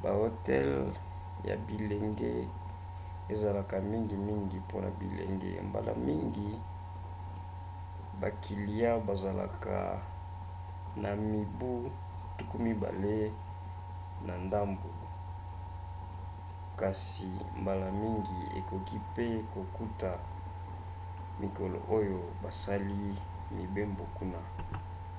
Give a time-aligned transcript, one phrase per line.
[0.00, 0.68] ba hotel
[1.48, 2.32] ya bilenge
[3.32, 6.48] ezalaka mingimngi mpona bilenge– mbala mingi
[8.20, 9.78] bakiliya bazalaka
[11.02, 11.72] na mibu
[12.40, 14.90] 20 na ndambu–
[16.80, 17.30] kasi
[17.60, 20.12] mbala mingi okoki pe kokuta
[21.40, 23.00] mikolo oyo basali
[23.56, 24.40] mibembo kuna